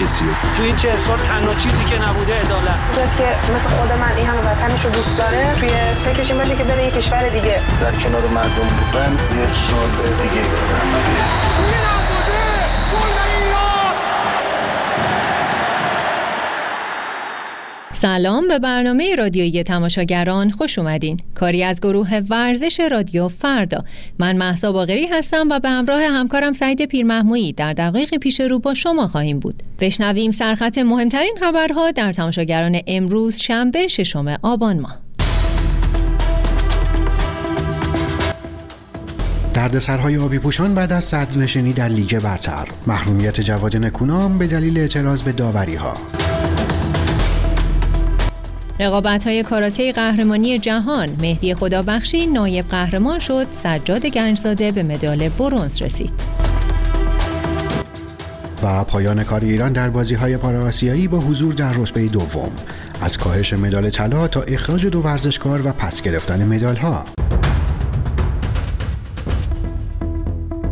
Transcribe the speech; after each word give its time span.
کسی 0.00 0.24
تو 0.56 0.62
این 0.62 0.76
چه 0.76 0.92
سال 1.06 1.18
تنها 1.18 1.54
چیزی 1.54 1.84
که 1.84 1.98
نبوده 2.02 2.40
عدالت. 2.40 2.78
که 3.16 3.52
مثل 3.54 3.68
خود 3.68 3.92
من 3.92 4.16
این 4.16 4.26
همه 4.26 4.40
وطنش 4.40 4.84
رو 4.84 4.90
دوست 4.90 5.18
داره 5.18 5.54
توی 5.60 5.68
فکرش 6.04 6.30
این 6.30 6.40
باشه 6.40 6.56
که 6.56 6.64
بره 6.64 6.84
یه 6.84 6.90
کشور 6.90 7.28
دیگه. 7.28 7.60
در 7.80 7.92
کنار 7.92 8.26
مردم 8.26 8.68
بودن 8.78 9.12
یه 9.36 9.46
سال 9.52 10.12
دیگه. 10.22 10.42
سلام 17.96 18.48
به 18.48 18.58
برنامه 18.58 19.14
رادیویی 19.14 19.62
تماشاگران 19.62 20.50
خوش 20.50 20.78
اومدین. 20.78 21.16
کاری 21.34 21.62
از 21.62 21.80
گروه 21.80 22.20
ورزش 22.30 22.80
رادیو 22.80 23.28
فردا. 23.28 23.84
من 24.18 24.36
محسا 24.36 24.72
باغری 24.72 25.06
هستم 25.06 25.48
و 25.50 25.60
به 25.60 25.68
همراه 25.68 26.02
همکارم 26.02 26.52
سعید 26.52 26.84
پیرمحمویی 26.84 27.52
در 27.52 27.72
دقایق 27.72 28.14
پیش 28.14 28.40
رو 28.40 28.58
با 28.58 28.74
شما 28.74 29.06
خواهیم 29.06 29.38
بود. 29.38 29.62
بشنویم 29.80 30.30
سرخط 30.30 30.78
مهمترین 30.78 31.36
خبرها 31.40 31.90
در 31.90 32.12
تماشاگران 32.12 32.80
امروز 32.86 33.36
شنبه 33.36 33.88
ششم 33.88 34.36
آبان 34.42 34.80
ماه. 34.80 34.98
دردسرهای 39.54 40.16
آبی 40.16 40.38
پوشان 40.38 40.74
بعد 40.74 40.92
از 40.92 41.04
صدرنشینی 41.04 41.72
در 41.72 41.88
لیگ 41.88 42.20
برتر. 42.20 42.68
محرومیت 42.86 43.40
جواد 43.40 43.76
نکونام 43.76 44.38
به 44.38 44.46
دلیل 44.46 44.78
اعتراض 44.78 45.22
به 45.22 45.32
داوری 45.32 45.74
ها 45.74 45.94
رقابت 48.80 49.26
های 49.26 49.42
کاراته 49.42 49.92
قهرمانی 49.92 50.58
جهان 50.58 51.08
مهدی 51.20 51.54
خدابخشی 51.54 52.26
نایب 52.26 52.68
قهرمان 52.68 53.18
شد 53.18 53.46
سجاد 53.62 54.06
گنجزاده 54.06 54.72
به 54.72 54.82
مدال 54.82 55.28
برونز 55.28 55.82
رسید. 55.82 56.12
و 58.62 58.84
پایان 58.84 59.24
کار 59.24 59.40
ایران 59.40 59.72
در 59.72 59.90
بازی 59.90 60.14
های 60.14 60.36
پاراسیایی 60.36 61.08
با 61.08 61.18
حضور 61.18 61.54
در 61.54 61.72
رتبه 61.72 62.06
دوم. 62.06 62.52
از 63.02 63.18
کاهش 63.18 63.52
مدال 63.52 63.90
طلا 63.90 64.28
تا 64.28 64.42
اخراج 64.42 64.86
دو 64.86 65.00
ورزشکار 65.00 65.66
و 65.68 65.72
پس 65.72 66.02
گرفتن 66.02 66.44
مدال 66.44 66.76
ها 66.76 67.04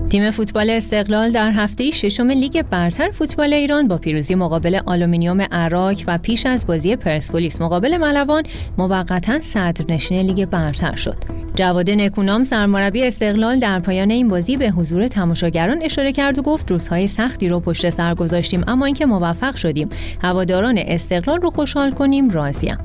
تیم 0.08 0.30
فوتبال 0.30 0.70
استقلال 0.70 1.30
در 1.30 1.50
هفته 1.50 1.90
ششم 1.90 2.30
لیگ 2.30 2.62
برتر 2.62 3.10
فوتبال 3.10 3.52
ایران 3.52 3.88
با 3.88 3.98
پیروزی 3.98 4.34
مقابل 4.34 4.80
آلومینیوم 4.86 5.40
اراک 5.40 5.96
و 6.06 6.18
پیش 6.18 6.46
از 6.46 6.66
بازی 6.66 6.96
پرسپولیس 6.96 7.60
مقابل 7.60 7.96
ملوان 7.96 8.42
موقتا 8.78 9.40
صدرنشین 9.40 10.20
لیگ 10.20 10.44
برتر 10.44 10.94
شد. 10.94 11.16
جواد 11.54 11.90
نکونام 11.90 12.44
سرمربی 12.44 13.06
استقلال 13.06 13.58
در 13.58 13.78
پایان 13.78 14.10
این 14.10 14.28
بازی 14.28 14.56
به 14.56 14.70
حضور 14.70 15.08
تماشاگران 15.08 15.82
اشاره 15.82 16.12
کرد 16.12 16.38
و 16.38 16.42
گفت 16.42 16.70
روزهای 16.70 17.06
سختی 17.06 17.48
رو 17.48 17.60
پشت 17.60 17.90
سر 17.90 18.14
گذاشتیم 18.14 18.64
اما 18.66 18.86
اینکه 18.86 19.06
موفق 19.06 19.56
شدیم 19.56 19.88
هواداران 20.22 20.78
استقلال 20.78 21.40
رو 21.40 21.50
خوشحال 21.50 21.90
کنیم 21.90 22.30
راضیم. 22.30 22.78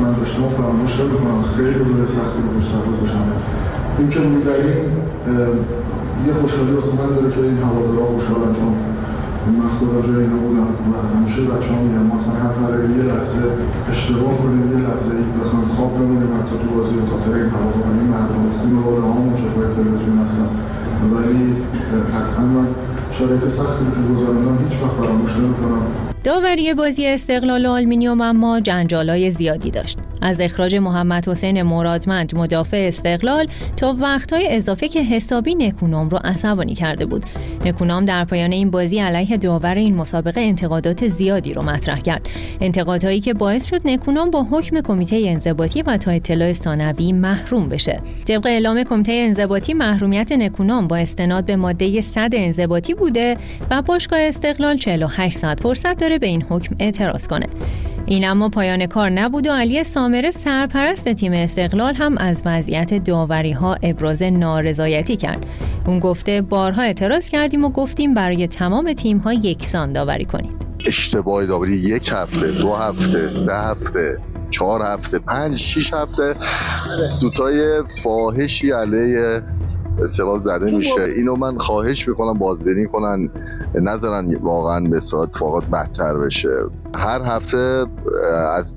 من 0.00 0.12
داشتم 0.12 0.48
فراموش 0.48 0.92
خیلی 1.56 1.74
روزهای 1.74 2.06
سختی 2.06 2.42
رو 2.42 2.60
پشت 2.60 2.68
سر 2.70 3.79
این 3.98 4.10
که 4.10 4.20
می‌بریم 4.20 4.84
یه 6.26 6.32
خوشحالی 6.40 6.72
واسه 6.72 6.92
من 7.00 7.08
داره 7.14 7.30
که 7.34 7.40
این 7.40 7.58
هوادارا 7.58 8.06
خوشحالن 8.06 8.52
چون 8.58 8.72
من 9.58 9.70
خدا 9.78 9.98
جای 10.06 10.22
اینا 10.24 10.36
بودم 10.36 10.68
و 10.92 10.94
همیشه 11.16 11.40
بچه 11.42 11.70
ها 11.72 11.82
میگم 11.82 12.04
ما 12.08 12.16
اصلا 12.16 12.34
نداریم 12.64 12.90
یه 12.98 13.04
لحظه 13.12 13.38
اشتباه 13.90 14.32
کنیم 14.42 14.64
یه 14.72 14.78
لحظه 14.86 15.10
ای 15.16 15.24
بخوایم 15.40 15.64
خواب 15.64 15.94
بمونیم 15.94 16.30
حتی 16.38 16.54
تو 16.62 16.66
بازی 16.76 16.94
به 16.94 17.06
خاطر 17.12 17.32
این 17.40 17.50
هوادارا. 17.56 17.90
این 18.00 18.08
مردم 18.14 18.50
خون 18.58 18.74
والا 18.78 19.06
هامون 19.12 19.34
که 19.36 19.42
باید 19.56 19.72
تلویزیون 19.76 20.18
هستن. 20.18 20.48
ولی 21.12 21.44
قطعا 22.14 22.44
من 22.56 22.68
شرایط 23.10 23.46
سختی 23.46 23.84
که 23.94 24.14
گذراندم. 24.14 24.58
هیچ 24.64 24.82
وقت 24.82 24.94
فراموش 25.00 25.36
نمی‌کنم. 25.36 25.82
داوری 26.24 26.74
بازی 26.74 27.06
استقلال 27.06 27.66
و 27.66 27.70
آلمینیوم 27.70 28.20
اما 28.20 28.60
جنجالای 28.60 29.30
زیادی 29.30 29.70
داشت. 29.70 29.98
از 30.22 30.40
اخراج 30.40 30.76
محمد 30.76 31.28
حسین 31.28 31.62
مرادمند 31.62 32.34
مدافع 32.34 32.84
استقلال 32.88 33.46
تا 33.76 33.94
وقتهای 34.00 34.56
اضافه 34.56 34.88
که 34.88 35.02
حسابی 35.02 35.54
نکونام 35.54 36.08
رو 36.08 36.18
عصبانی 36.24 36.74
کرده 36.74 37.06
بود. 37.06 37.24
نکونام 37.64 38.04
در 38.04 38.24
پایان 38.24 38.52
این 38.52 38.70
بازی 38.70 38.98
علیه 38.98 39.36
داور 39.36 39.74
این 39.74 39.94
مسابقه 39.94 40.40
انتقادات 40.40 41.06
زیادی 41.06 41.52
رو 41.52 41.62
مطرح 41.62 42.00
کرد. 42.00 42.28
انتقادهایی 42.60 43.20
که 43.20 43.34
باعث 43.34 43.64
شد 43.64 43.80
نکونام 43.84 44.30
با 44.30 44.46
حکم 44.50 44.80
کمیته 44.80 45.22
انضباطی 45.26 45.82
و 45.82 45.96
تا 45.96 46.10
اطلاع 46.10 46.52
ثانوی 46.52 47.12
محروم 47.12 47.68
بشه. 47.68 48.00
طبق 48.24 48.46
اعلام 48.46 48.82
کمیته 48.82 49.12
انضباطی 49.12 49.74
محرومیت 49.74 50.32
نکونام 50.32 50.88
با 50.88 50.96
استناد 50.96 51.44
به 51.44 51.56
ماده 51.56 52.00
100 52.00 52.30
انضباطی 52.32 52.94
بوده 52.94 53.36
و 53.70 53.82
باشگاه 53.82 54.20
استقلال 54.20 54.76
48 54.76 55.38
ساعت 55.38 55.60
فرصت 55.60 55.98
داره 55.98 56.18
به 56.18 56.26
این 56.26 56.42
حکم 56.42 56.76
اعتراض 56.78 57.28
کنه. 57.28 57.46
این 58.10 58.28
اما 58.28 58.48
پایان 58.48 58.86
کار 58.86 59.10
نبود 59.10 59.46
و 59.46 59.52
علی 59.52 59.84
سامره 59.84 60.30
سرپرست 60.30 61.12
تیم 61.12 61.32
استقلال 61.32 61.94
هم 61.94 62.18
از 62.18 62.42
وضعیت 62.46 63.04
داوری 63.04 63.52
ها 63.52 63.76
ابراز 63.82 64.22
نارضایتی 64.22 65.16
کرد. 65.16 65.46
اون 65.86 65.98
گفته 65.98 66.42
بارها 66.42 66.82
اعتراض 66.82 67.28
کردیم 67.28 67.64
و 67.64 67.68
گفتیم 67.68 68.14
برای 68.14 68.46
تمام 68.46 68.92
تیم 68.92 69.18
ها 69.18 69.32
یکسان 69.32 69.92
داوری 69.92 70.24
کنید. 70.24 70.52
اشتباه 70.86 71.46
داوری 71.46 71.76
یک 71.76 72.10
هفته 72.12 72.50
دو 72.50 72.74
هفته 72.74 73.30
سه 73.30 73.54
هفته 73.54 74.18
چهار 74.50 74.82
هفته 74.82 75.18
پنج 75.18 75.56
شیش 75.56 75.94
هفته. 75.94 76.34
سوتای 77.04 77.82
فاحشی 78.02 78.70
علیه 78.70 79.42
استقلال 80.02 80.42
زده 80.42 80.76
میشه. 80.76 81.02
اینو 81.16 81.36
من 81.36 81.58
خواهش 81.58 82.08
می‌کنم 82.08 82.38
بازبینی 82.38 82.86
کنن. 82.86 83.30
نذارن 83.74 84.36
واقعا 84.42 84.80
به 84.80 84.96
اتفاقات 84.96 85.64
بدتر 85.64 86.18
بشه. 86.18 86.48
هر 86.94 87.22
هفته 87.22 87.86
از 88.56 88.76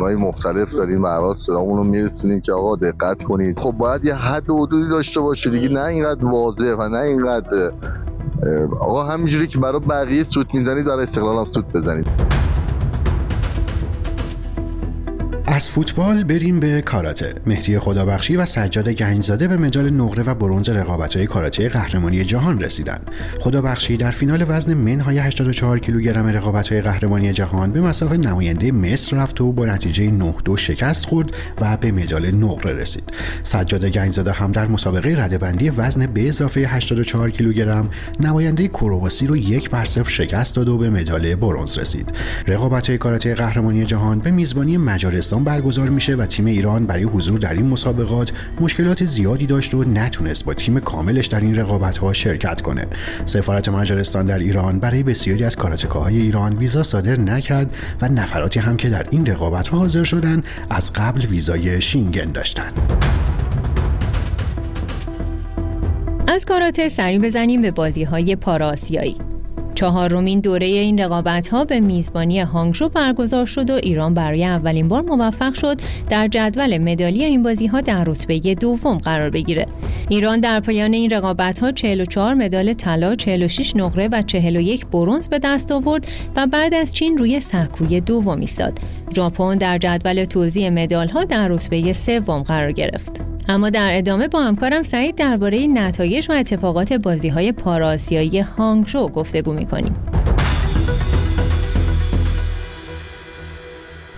های 0.00 0.14
مختلف 0.14 0.72
داریم 0.72 1.02
برات 1.02 1.38
صدامون 1.38 1.76
رو 1.76 1.84
میرسونیم 1.84 2.40
که 2.40 2.52
آقا 2.52 2.76
دقت 2.76 3.22
کنید. 3.22 3.58
خب 3.58 3.72
باید 3.72 4.04
یه 4.04 4.14
حد 4.14 4.50
و 4.50 4.66
حدودی 4.66 4.90
داشته 4.90 5.20
باشه 5.20 5.50
دیگه. 5.50 5.68
نه 5.68 5.84
اینقدر 5.84 6.24
واضح 6.24 6.74
و 6.78 6.88
نه 6.88 6.98
اینقدر 6.98 7.72
آقا 8.80 9.04
همینجوری 9.04 9.46
که 9.46 9.58
برای 9.58 9.80
بقیه 9.80 10.22
سوت 10.22 10.54
می‌زنید 10.54 10.86
در 10.86 11.00
استقلال 11.00 11.38
هم 11.38 11.44
سوت 11.44 11.72
بزنید. 11.72 12.06
از 15.62 15.70
فوتبال 15.70 16.24
بریم 16.24 16.60
به 16.60 16.80
کاراته. 16.80 17.34
مهدی 17.46 17.78
خدابخشی 17.78 18.36
و 18.36 18.46
سجاد 18.46 18.88
گنجزاده 18.88 19.48
به 19.48 19.56
مدال 19.56 19.90
نقره 19.90 20.22
و 20.22 20.34
برنز 20.34 20.68
رقابت‌های 20.68 21.26
کاراته 21.26 21.68
قهرمانی 21.68 22.24
جهان 22.24 22.60
رسیدند 22.60 23.10
خدابخشی 23.40 23.96
در 23.96 24.10
فینال 24.10 24.44
وزن 24.48 24.74
منهای 24.74 25.18
84 25.18 25.78
کیلوگرم 25.78 26.26
رقابت‌های 26.26 26.80
قهرمانی 26.80 27.32
جهان 27.32 27.72
به 27.72 27.80
مسافه 27.80 28.16
نماینده 28.16 28.72
مصر 28.72 29.16
رفت 29.16 29.40
و 29.40 29.52
با 29.52 29.66
نتیجه 29.66 30.10
9 30.10 30.34
دو 30.44 30.56
شکست 30.56 31.06
خورد 31.06 31.30
و 31.60 31.76
به 31.76 31.92
مدال 31.92 32.30
نقره 32.30 32.72
رسید. 32.72 33.04
سجاد 33.42 33.84
گنجزاده 33.84 34.32
هم 34.32 34.52
در 34.52 34.66
مسابقه 34.66 35.14
ردبندی 35.24 35.70
وزن 35.70 36.06
به 36.06 36.28
اضافه 36.28 36.60
84 36.60 37.30
کیلوگرم 37.30 37.88
نماینده 38.20 38.68
کرواسی 38.68 39.26
رو 39.26 39.36
یک 39.36 39.70
بر 39.70 39.84
صفر 39.84 40.10
شکست 40.10 40.54
داد 40.54 40.68
و 40.68 40.78
به 40.78 40.90
مدال 40.90 41.34
برنز 41.34 41.78
رسید. 41.78 42.12
رقابت‌های 42.46 42.98
کاراته 42.98 43.34
قهرمانی 43.34 43.84
جهان 43.84 44.18
به 44.18 44.30
میزبانی 44.30 44.76
مجارستان 44.76 45.44
برگزار 45.52 45.88
میشه 45.88 46.14
و 46.14 46.26
تیم 46.26 46.46
ایران 46.46 46.86
برای 46.86 47.02
حضور 47.02 47.38
در 47.38 47.52
این 47.52 47.66
مسابقات 47.66 48.32
مشکلات 48.60 49.04
زیادی 49.04 49.46
داشت 49.46 49.74
و 49.74 49.84
نتونست 49.84 50.44
با 50.44 50.54
تیم 50.54 50.80
کاملش 50.80 51.26
در 51.26 51.40
این 51.40 51.56
رقابت 51.56 51.98
ها 51.98 52.12
شرکت 52.12 52.60
کنه. 52.60 52.86
سفارت 53.24 53.68
مجارستان 53.68 54.26
در 54.26 54.38
ایران 54.38 54.80
برای 54.80 55.02
بسیاری 55.02 55.44
از 55.44 55.56
کاراتکاهای 55.56 56.20
ایران 56.20 56.56
ویزا 56.56 56.82
صادر 56.82 57.16
نکرد 57.16 57.74
و 58.00 58.08
نفراتی 58.08 58.60
هم 58.60 58.76
که 58.76 58.88
در 58.88 59.06
این 59.10 59.26
رقابت 59.26 59.68
ها 59.68 59.78
حاضر 59.78 60.04
شدن 60.04 60.42
از 60.70 60.92
قبل 60.92 61.20
ویزای 61.20 61.80
شینگن 61.80 62.32
داشتن. 62.32 62.72
از 66.28 66.44
کاراته 66.44 66.88
سری 66.88 67.18
بزنیم 67.18 67.60
به 67.60 67.70
بازی 67.70 68.04
های 68.04 68.36
پاراسیایی 68.36 69.31
چهارمین 69.82 70.40
دوره 70.40 70.66
این 70.66 70.98
رقابت 70.98 71.48
ها 71.48 71.64
به 71.64 71.80
میزبانی 71.80 72.40
هانگشو 72.40 72.88
برگزار 72.88 73.46
شد 73.46 73.70
و 73.70 73.74
ایران 73.74 74.14
برای 74.14 74.44
اولین 74.44 74.88
بار 74.88 75.02
موفق 75.02 75.54
شد 75.54 75.80
در 76.10 76.28
جدول 76.28 76.78
مدالی 76.78 77.24
این 77.24 77.42
بازی 77.42 77.66
ها 77.66 77.80
در 77.80 78.04
رتبه 78.04 78.54
دوم 78.54 78.98
قرار 78.98 79.30
بگیره. 79.30 79.66
ایران 80.12 80.40
در 80.40 80.60
پایان 80.60 80.92
این 80.92 81.10
رقابت 81.10 81.60
ها 81.60 81.70
44 81.70 82.34
مدال 82.34 82.72
طلا، 82.72 83.14
46 83.14 83.76
نقره 83.76 84.08
و 84.12 84.22
41 84.22 84.86
برنز 84.86 85.28
به 85.28 85.38
دست 85.38 85.72
آورد 85.72 86.06
و 86.36 86.46
بعد 86.46 86.74
از 86.74 86.92
چین 86.92 87.18
روی 87.18 87.40
سکوی 87.40 88.00
دوم 88.00 88.40
ایستاد. 88.40 88.78
ژاپن 89.16 89.58
در 89.58 89.78
جدول 89.78 90.24
توزیع 90.24 90.70
مدال 90.70 91.08
ها 91.08 91.24
در 91.24 91.48
رتبه 91.48 91.92
سوم 91.92 92.42
قرار 92.42 92.72
گرفت. 92.72 93.24
اما 93.48 93.70
در 93.70 93.90
ادامه 93.92 94.28
با 94.28 94.42
همکارم 94.42 94.82
سعید 94.82 95.14
درباره 95.14 95.66
نتایج 95.66 96.30
و 96.30 96.32
اتفاقات 96.32 96.92
بازی 96.92 97.28
های 97.28 97.52
پاراسیایی 97.52 98.40
هانگشو 98.40 99.08
گفتگو 99.08 99.52
می‌کنیم. 99.52 99.94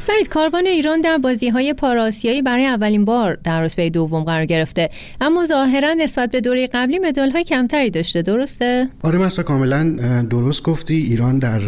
سعید 0.06 0.28
کاروان 0.28 0.66
ایران 0.66 1.00
در 1.00 1.18
بازی 1.18 1.48
های 1.48 1.72
پاراسیایی 1.72 2.42
برای 2.42 2.66
اولین 2.66 3.04
بار 3.04 3.38
در 3.44 3.62
رتبه 3.62 3.90
دوم 3.90 4.24
قرار 4.24 4.44
گرفته. 4.44 4.90
اما 5.20 5.44
ظاهرا 5.44 5.92
نسبت 5.92 6.30
به 6.30 6.40
دوره 6.40 6.66
قبلی 6.66 6.98
مدال 6.98 7.30
های 7.30 7.44
کمتری 7.44 7.90
داشته. 7.90 8.22
درسته؟ 8.22 8.88
آره 9.02 9.18
مثلا 9.18 9.44
کاملا 9.44 9.82
درست 10.30 10.62
گفتی. 10.62 10.94
ایران 10.94 11.38
در 11.38 11.60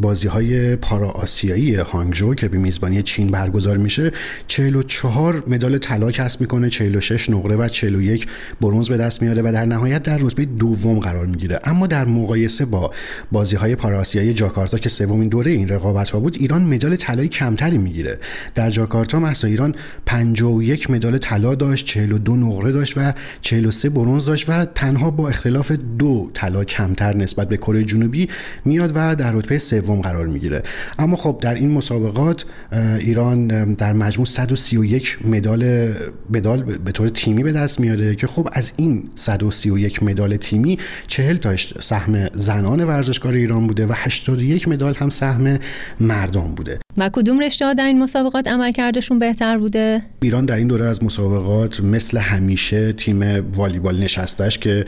بازی 0.00 0.28
های 0.28 0.76
پارا 0.76 1.10
آسیایی 1.10 1.74
هانگجو 1.74 2.34
که 2.34 2.48
به 2.48 2.58
میزبانی 2.58 3.02
چین 3.02 3.30
برگزار 3.30 3.76
میشه 3.76 4.10
44 4.46 5.42
مدال 5.46 5.78
طلا 5.78 6.10
کسب 6.10 6.40
می‌کنه 6.40 6.70
46 6.70 7.30
نقره 7.30 7.56
و 7.56 7.68
41 7.68 8.26
برنز 8.60 8.88
به 8.88 8.96
دست 8.96 9.22
میاره 9.22 9.42
و 9.42 9.52
در 9.52 9.64
نهایت 9.64 10.02
در 10.02 10.18
رتبه 10.20 10.44
دوم 10.44 10.98
قرار 10.98 11.26
می‌گیره. 11.26 11.58
اما 11.64 11.86
در 11.86 12.04
مقایسه 12.04 12.64
با 12.64 12.90
بازی 13.32 13.56
های 13.56 13.76
پارا 13.76 14.00
آسیایی 14.00 14.34
جاکارتا 14.34 14.78
که 14.78 14.88
سومین 14.88 15.28
دوره 15.28 15.52
این 15.52 15.68
رقابت 15.68 16.10
ها 16.10 16.20
بود 16.20 16.36
ایران 16.40 16.62
مدال 16.62 16.96
طلایی 16.96 17.28
کمتری 17.68 17.78
می‌گیره. 17.78 18.18
در 18.54 18.70
جاکارتا 18.70 19.18
مثلا 19.18 19.50
ایران 19.50 19.74
51 20.06 20.90
مدال 20.90 21.18
طلا 21.18 21.54
داشت 21.54 21.86
42 21.86 22.36
نقره 22.36 22.72
داشت 22.72 22.98
و 22.98 23.12
43 23.40 23.88
برنز 23.88 24.24
داشت 24.24 24.50
و 24.50 24.64
تنها 24.64 25.10
با 25.10 25.28
اختلاف 25.28 25.72
دو 25.98 26.30
طلا 26.34 26.64
کمتر 26.64 27.16
نسبت 27.16 27.48
به 27.48 27.56
کره 27.56 27.84
جنوبی 27.84 28.28
میاد 28.64 28.92
و 28.94 29.16
در 29.16 29.32
رتبه 29.32 29.58
سوم 29.58 30.00
قرار 30.00 30.26
می‌گیره. 30.26 30.62
اما 30.98 31.16
خب 31.16 31.38
در 31.42 31.54
این 31.54 31.70
مسابقات 31.70 32.44
ایران 32.98 33.46
در 33.74 33.92
مجموع 33.92 34.26
131 34.26 35.18
مدال 35.24 35.92
مدال 36.30 36.62
به 36.62 36.92
طور 36.92 37.08
تیمی 37.08 37.42
به 37.42 37.52
دست 37.52 37.80
میاره 37.80 38.14
که 38.14 38.26
خب 38.26 38.48
از 38.52 38.72
این 38.76 39.08
131 39.14 40.02
مدال 40.02 40.36
تیمی 40.36 40.78
40 41.06 41.36
تاش 41.36 41.74
سهم 41.80 42.28
زنان 42.34 42.84
ورزشکار 42.84 43.32
ایران 43.32 43.66
بوده 43.66 43.86
و 43.86 43.92
81 43.96 44.68
مدال 44.68 44.94
هم 44.94 45.08
سهم 45.08 45.58
مردان 46.00 46.54
بوده. 46.54 46.78
و 46.98 47.10
کدوم 47.12 47.38
رشته 47.38 47.74
در 47.74 47.86
این 47.86 47.98
مسابقات 47.98 48.48
عملکردشون 48.48 49.18
بهتر 49.18 49.58
بوده؟ 49.58 50.02
ایران 50.22 50.44
در 50.44 50.56
این 50.56 50.66
دوره 50.66 50.86
از 50.86 51.04
مسابقات 51.04 51.80
مثل 51.80 52.18
همیشه 52.18 52.92
تیم 52.92 53.52
والیبال 53.54 53.98
نشستش 53.98 54.58
که 54.58 54.84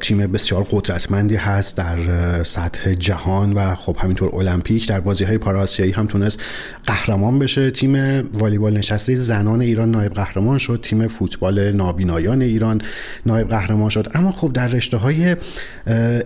تیم 0.00 0.32
بسیار 0.32 0.66
قدرتمندی 0.70 1.36
هست 1.36 1.76
در 1.76 2.42
سطح 2.42 2.94
جهان 2.94 3.52
و 3.52 3.74
خب 3.74 3.96
همینطور 3.98 4.34
المپیک 4.34 4.88
در 4.88 5.00
بازی 5.00 5.24
های 5.24 5.38
پاراسیایی 5.38 5.92
هم 5.92 6.06
تونست 6.06 6.40
قهرمان 6.86 7.38
بشه. 7.38 7.70
تیم 7.70 7.94
والیبال 8.32 8.76
نشسته 8.76 9.14
زنان 9.14 9.60
ایران 9.60 9.90
نایب 9.90 10.12
قهرمان 10.14 10.58
شد 10.58 10.80
تیم 10.82 11.06
فوتبال 11.06 11.72
نابینایان 11.72 12.42
ایران 12.42 12.80
نایب 13.26 13.48
قهرمان 13.48 13.90
شد. 13.90 14.10
اما 14.14 14.32
خب 14.32 14.52
در 14.52 14.68
رشته 14.68 14.96
های 14.96 15.36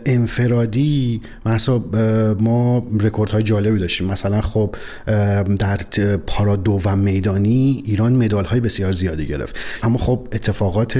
انفرادی 0.07 1.21
مثلا 1.47 1.83
ما 2.41 2.87
رکورد 3.01 3.31
های 3.31 3.43
جالبی 3.43 3.79
داشتیم. 3.79 4.07
مثلا 4.07 4.41
خب 4.41 4.75
در 5.59 5.77
پارا 6.27 6.57
دو 6.57 6.79
و 6.85 6.97
میدانی 6.97 7.83
ایران 7.85 8.13
مدال 8.13 8.45
های 8.45 8.61
بسیار 8.61 8.93
زیادی 8.93 9.27
گرفت. 9.27 9.57
اما 9.83 9.99
خب 9.99 10.29
اتفاقات 10.33 10.99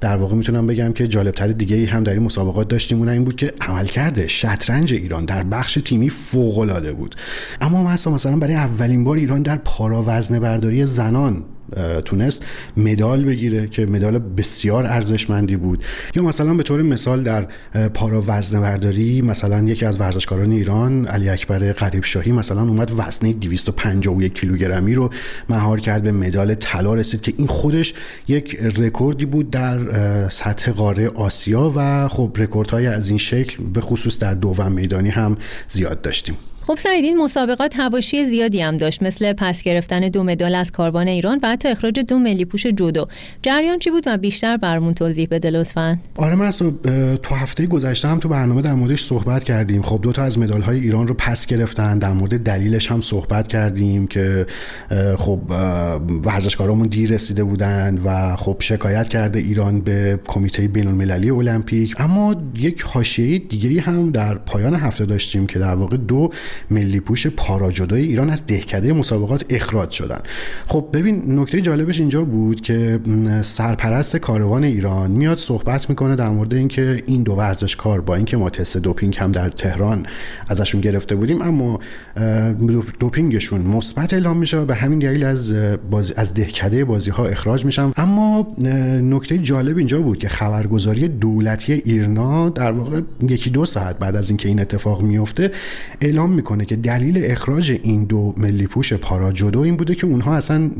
در 0.00 0.16
واقع 0.16 0.34
می‌تونم 0.34 0.66
بگم 0.66 0.92
که 0.92 1.08
جالبتر 1.08 1.48
دیگه 1.48 1.76
ای 1.76 1.84
هم 1.84 2.04
در 2.04 2.12
این 2.12 2.22
مسابقات 2.22 2.68
داشتیم 2.68 2.98
اون 2.98 3.08
این 3.08 3.24
بود 3.24 3.36
که 3.36 3.52
عملکرد 3.60 4.26
شطرنج 4.26 4.94
ایران 4.94 5.24
در 5.24 5.42
بخش 5.42 5.78
تیمی 5.84 6.10
فوق 6.10 6.58
العاده 6.58 6.92
بود. 6.92 7.14
اما 7.60 7.94
مثلا 8.06 8.36
برای 8.36 8.54
اولین 8.54 9.04
بار 9.04 9.16
ایران 9.16 9.42
در 9.42 9.56
پارا 9.56 10.04
وزنه 10.06 10.40
برداری 10.40 10.86
زنان 10.86 11.44
تونست 12.04 12.44
مدال 12.76 13.24
بگیره 13.24 13.66
که 13.66 13.86
مدال 13.86 14.18
بسیار 14.18 14.86
ارزشمندی 14.86 15.56
بود. 15.56 15.84
یا 16.14 16.22
مثلا 16.22 16.54
به 16.54 16.62
طور 16.62 16.82
مثال 16.82 17.22
در 17.22 17.46
پارا 17.88 18.24
وزنه 18.26 18.60
برداری 18.60 19.22
مثلا 19.22 19.62
یکی 19.62 19.86
از 19.86 20.00
ورزشکاران 20.00 20.52
ایران 20.52 21.06
علی 21.06 21.28
اکبر 21.28 21.72
غریب 21.72 22.04
شاهی 22.04 22.32
مثلا 22.32 22.62
اومد 22.62 22.92
وزنه 22.96 23.32
251 23.32 24.34
کیلوگرمی 24.34 24.94
رو 24.94 25.10
مهار 25.48 25.80
کرد 25.80 26.02
به 26.02 26.12
مدال 26.12 26.54
طلا 26.54 26.94
رسید 26.94 27.20
که 27.20 27.32
این 27.36 27.46
خودش 27.46 27.94
یک 28.28 28.56
رکوردی 28.56 29.24
بود 29.24 29.50
در 29.50 30.28
سطح 30.28 30.70
قاره 30.72 31.08
آسیا 31.08 31.72
و 31.76 32.08
خب 32.08 32.36
رکوردهای 32.36 32.86
از 32.86 33.08
این 33.08 33.18
شکل 33.18 33.64
به 33.64 33.80
خصوص 33.80 34.18
در 34.18 34.34
دو 34.34 34.59
و 34.59 34.72
میدانی 34.72 35.10
هم 35.10 35.36
زیاد 35.68 36.00
داشتیم. 36.00 36.36
خب 36.66 36.76
سعید 36.76 37.04
این 37.04 37.16
مسابقات 37.16 37.72
حواشی 37.76 38.24
زیادی 38.24 38.60
هم 38.60 38.76
داشت 38.76 39.02
مثل 39.02 39.32
پس 39.32 39.62
گرفتن 39.62 40.00
دو 40.00 40.24
مدال 40.24 40.54
از 40.54 40.72
کاروان 40.72 41.08
ایران 41.08 41.40
و 41.42 41.48
حتی 41.48 41.68
اخراج 41.68 42.00
دو 42.00 42.18
ملی 42.18 42.44
پوش 42.44 42.66
جودو. 42.66 43.06
جریان 43.42 43.78
چی 43.78 43.90
بود 43.90 44.02
و 44.06 44.18
بیشتر 44.18 44.56
برمون 44.56 44.94
توضیح 44.94 45.28
بده 45.30 45.50
لطفا؟ 45.50 45.98
آره 46.16 46.34
من 46.34 46.50
تو 47.22 47.34
هفته 47.34 47.66
گذشته 47.66 48.08
هم 48.08 48.18
تو 48.18 48.28
برنامه 48.28 48.62
در 48.62 48.74
موردش 48.74 49.02
صحبت 49.02 49.44
کردیم. 49.44 49.82
خب 49.82 50.00
دو 50.02 50.12
تا 50.12 50.22
از 50.22 50.38
مدال 50.38 50.62
های 50.62 50.80
ایران 50.80 51.08
رو 51.08 51.14
پس 51.14 51.46
گرفتن 51.46 51.98
در 51.98 52.12
مورد 52.12 52.42
دلیلش 52.42 52.90
هم 52.90 53.00
صحبت 53.00 53.48
کردیم 53.48 54.06
که 54.06 54.46
خب 55.18 55.40
ورزشکارامون 56.24 56.86
دیر 56.86 57.10
رسیده 57.10 57.44
بودند 57.44 58.00
و 58.04 58.36
خب 58.36 58.56
شکایت 58.60 59.08
کرده 59.08 59.38
ایران 59.38 59.80
به 59.80 60.20
کمیته 60.26 60.68
بین 60.68 60.86
المللی 60.86 61.30
المپیک. 61.30 61.94
اما 61.98 62.36
یک 62.56 62.82
حاشیه 62.82 63.38
دیگه 63.38 63.80
هم 63.80 64.10
در 64.10 64.34
پایان 64.34 64.74
هفته 64.74 65.06
داشتیم 65.06 65.46
که 65.46 65.58
در 65.58 65.74
واقع 65.74 65.96
دو 65.96 66.30
ملی 66.70 67.00
پوش 67.00 67.26
پاراجدای 67.26 68.02
ایران 68.02 68.30
از 68.30 68.46
دهکده 68.46 68.92
مسابقات 68.92 69.44
اخراج 69.50 69.90
شدن. 69.90 70.18
خب 70.66 70.88
ببین 70.92 71.38
نکته 71.40 71.60
جالبش 71.60 72.00
اینجا 72.00 72.24
بود 72.24 72.60
که 72.60 73.00
سرپرست 73.42 74.16
کاروان 74.16 74.64
ایران 74.64 75.10
میاد 75.10 75.38
صحبت 75.38 75.90
می‌کنه 75.90 76.16
در 76.16 76.28
مورد 76.28 76.54
اینکه 76.54 77.02
این 77.06 77.22
دو 77.22 77.32
ورزشکار 77.32 78.00
با 78.00 78.16
اینکه 78.16 78.36
ما 78.36 78.50
تست 78.50 78.76
دوپینگ 78.76 79.16
هم 79.18 79.32
در 79.32 79.48
تهران 79.48 80.06
ازشون 80.48 80.80
گرفته 80.80 81.14
بودیم 81.14 81.42
اما 81.42 81.78
دوپینگشون 83.00 83.60
مثبت 83.60 84.12
اعلام 84.12 84.36
میشه 84.36 84.58
و 84.58 84.64
به 84.64 84.74
همین 84.74 84.98
دلیل 84.98 85.24
از 85.24 85.54
بازی 85.90 86.12
از 86.16 86.34
دهکده 86.34 86.84
بازی 86.84 87.10
ها 87.10 87.26
اخراج 87.26 87.64
میشن. 87.64 87.92
اما 87.96 88.54
نکته 89.02 89.38
جالب 89.38 89.78
اینجا 89.78 90.02
بود 90.02 90.18
که 90.18 90.28
خبرگزاری 90.28 91.08
دولتی 91.08 91.72
ایرنا 91.72 92.48
در 92.48 92.72
واقع 92.72 93.00
یکی 93.22 93.50
دو 93.50 93.64
ساعت 93.64 93.98
بعد 93.98 94.16
از 94.16 94.30
اینکه 94.30 94.48
این 94.48 94.60
اتفاق 94.60 95.02
میفته 95.02 95.50
اعلام 96.00 96.30
می‌کنه 96.44 96.64
که 96.64 96.76
دلیل 96.76 97.20
اخراج 97.24 97.78
این 97.82 98.04
دو 98.04 98.34
ملی 98.36 98.66
پوش 98.66 98.92
پارا 98.92 99.32
جدو 99.32 99.60
این 99.60 99.76
بوده 99.76 99.94
که 99.94 100.06
اونها 100.06 100.36
اصلا 100.36 100.70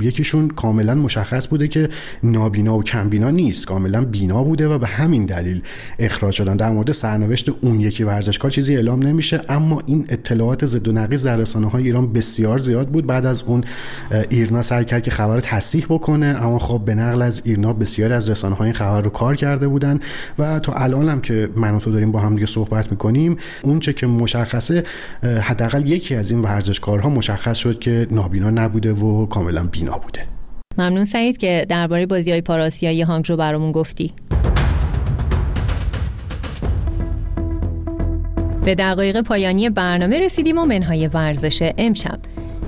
یکیشون 0.00 0.48
کاملا 0.48 0.94
مشخص 0.94 1.48
بوده 1.48 1.68
که 1.68 1.88
نابینا 2.22 2.78
و 2.78 2.82
کمبینا 2.82 3.30
نیست 3.30 3.66
کاملا 3.66 4.04
بینا 4.04 4.44
بوده 4.44 4.68
و 4.68 4.78
به 4.78 4.86
همین 4.86 5.26
دلیل 5.26 5.62
اخراج 5.98 6.34
شدن. 6.34 6.56
در 6.56 6.70
مورد 6.70 6.92
سرنوشت 6.92 7.48
اون 7.60 7.80
یکی 7.80 8.04
ورزشکار 8.04 8.50
چیزی 8.50 8.76
اعلام 8.76 9.02
نمیشه 9.02 9.40
اما 9.48 9.82
این 9.86 10.06
اطلاعات 10.08 10.64
ضد 10.64 10.88
و 10.88 10.92
نقیض 10.92 11.26
در 11.26 11.36
رسانه 11.36 11.70
های 11.70 11.84
ایران 11.84 12.12
بسیار 12.12 12.58
زیاد 12.58 12.88
بود. 12.88 13.06
بعد 13.06 13.26
از 13.26 13.42
اون 13.42 13.64
ایرنا 14.30 14.62
سعی 14.62 14.84
کرد 14.84 15.02
که 15.02 15.10
خبر 15.10 15.40
تصحیح 15.40 15.84
بکنه 15.88 16.26
اما 16.26 16.58
خب 16.58 16.82
به 16.84 16.94
نقل 16.94 17.22
از 17.22 17.42
ایرنا 17.44 17.72
بسیار 17.72 18.12
از 18.12 18.30
رسانه 18.30 18.54
های 18.54 18.72
خبر 18.72 19.00
رو 19.00 19.10
کار 19.10 19.36
کرده 19.36 19.68
بودن. 19.68 19.98
و 20.38 20.58
تا 20.58 20.72
الان 20.72 21.08
هم 21.08 21.20
که 21.20 21.48
من 21.56 21.74
و 21.74 21.78
تو 21.78 21.90
داریم 21.90 22.12
با 22.12 22.20
هم 22.20 22.34
دیگه 22.34 22.46
صحبت 22.46 22.90
می‌کنیم 22.90 23.36
اون 23.62 23.78
چه 23.78 23.92
که 23.92 24.06
مشخصه 24.06 24.79
حداقل 25.22 25.88
یکی 25.88 26.14
از 26.14 26.30
این 26.30 26.42
ورزشکارها 26.42 27.10
مشخص 27.10 27.58
شد 27.58 27.78
که 27.78 28.06
نابینا 28.10 28.50
نبوده 28.50 28.92
و 28.92 29.26
کاملا 29.26 29.64
بینا 29.64 29.98
بوده. 29.98 30.20
ممنون 30.78 31.04
سعید 31.04 31.36
که 31.36 31.66
درباره 31.68 32.06
بازی 32.06 32.30
های 32.30 32.40
پاراسیایی 32.40 33.02
هانگ 33.02 33.28
رو 33.28 33.36
برامون 33.36 33.72
گفتی. 33.72 34.12
به 38.64 38.74
دقایق 38.74 39.20
پایانی 39.20 39.70
برنامه 39.70 40.20
رسیدیم 40.20 40.58
و 40.58 40.64
منهای 40.64 41.06
ورزش 41.06 41.72
امشب. 41.78 42.18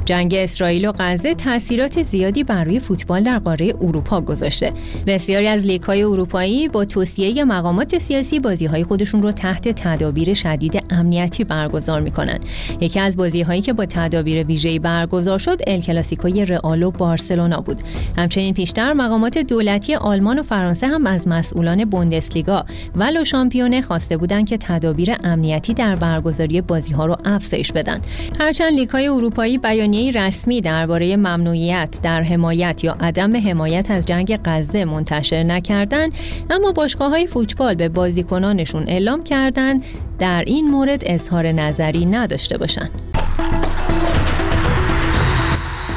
جنگ 0.05 0.35
اسرائیل 0.35 0.89
و 0.89 0.93
غزه 0.99 1.35
تاثیرات 1.35 2.03
زیادی 2.03 2.45
بر 2.45 2.65
روی 2.65 2.79
فوتبال 2.79 3.23
در 3.23 3.39
قاره 3.39 3.75
اروپا 3.81 4.21
گذاشته. 4.21 4.73
بسیاری 5.07 5.47
از 5.47 5.67
لیگ‌های 5.67 6.03
اروپایی 6.03 6.69
با 6.69 6.85
توصیه 6.85 7.45
مقامات 7.45 7.99
سیاسی 7.99 8.39
بازی‌های 8.39 8.85
خودشون 8.85 9.23
رو 9.23 9.33
تحت 9.33 9.69
تدابیر 9.69 10.35
شدید 10.35 10.85
امنیتی 10.91 11.45
برگزار 11.45 12.01
می‌کنند. 12.01 12.45
یکی 12.81 13.01
از 13.01 13.17
بازی‌هایی 13.17 13.61
که 13.61 13.73
با 13.73 13.87
تدابیر 13.87 14.47
ویژه‌ای 14.47 14.79
برگزار 14.79 15.39
شد 15.39 15.59
ال 15.67 15.81
کلاسیکوی 15.81 16.45
رئال 16.45 16.83
و 16.83 16.91
بارسلونا 16.91 17.61
بود. 17.61 17.83
همچنین 18.17 18.55
پیشتر 18.55 18.93
مقامات 18.93 19.39
دولتی 19.39 19.95
آلمان 19.95 20.39
و 20.39 20.43
فرانسه 20.43 20.87
هم 20.87 21.07
از 21.07 21.29
مسئولان 21.29 21.85
بوندسلیگا 21.85 22.65
و 22.95 23.05
لو 23.05 23.25
شامپیونه 23.25 23.81
خواسته 23.83 24.17
بودند 24.17 24.49
که 24.49 24.57
تدابیر 24.57 25.17
امنیتی 25.25 25.75
در 25.75 25.97
برگزاری 25.97 26.61
بازی‌ها 26.61 27.07
رو 27.07 27.17
افزایش 27.25 27.73
بدن. 27.73 28.01
هرچند 28.41 28.73
لیگ‌های 28.73 29.09
اروپایی 29.09 29.59
بیان 29.59 29.92
بیانیه 29.93 30.23
رسمی 30.23 30.61
درباره 30.61 31.17
ممنوعیت 31.17 31.99
در 32.03 32.23
حمایت 32.23 32.85
یا 32.85 32.97
عدم 33.01 33.37
حمایت 33.37 33.91
از 33.91 34.07
جنگ 34.07 34.41
غزه 34.45 34.85
منتشر 34.85 35.43
نکردند 35.43 36.13
اما 36.51 36.73
باشگاه 36.73 37.11
های 37.11 37.27
فوتبال 37.27 37.75
به 37.75 37.89
بازیکنانشون 37.89 38.89
اعلام 38.89 39.23
کردند 39.23 39.85
در 40.19 40.45
این 40.47 40.71
مورد 40.71 41.03
اظهار 41.07 41.53
نظری 41.53 42.07
نداشته 42.07 42.59
باشند. 42.59 42.91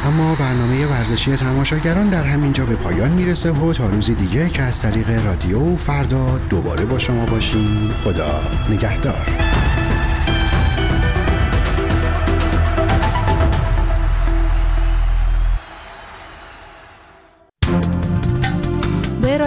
اما 0.05 0.35
برنامه 0.35 0.87
ورزشی 0.87 1.35
تماشاگران 1.35 2.09
در 2.09 2.23
همین 2.23 2.53
جا 2.53 2.65
به 2.65 2.75
پایان 2.75 3.11
می‌رسه 3.11 3.51
و 3.51 3.73
تا 3.73 3.89
روزی 3.89 4.15
دیگه 4.15 4.49
که 4.49 4.61
از 4.61 4.81
طریق 4.81 5.25
رادیو 5.25 5.75
فردا 5.75 6.39
دوباره 6.49 6.85
با 6.85 6.97
شما 6.97 7.25
باشیم. 7.25 7.93
خدا 8.03 8.41
نگهدار. 8.69 9.54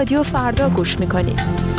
رادیو 0.08 0.22
فردا 0.22 0.68
گوش 0.68 1.00
می‌کنید. 1.00 1.77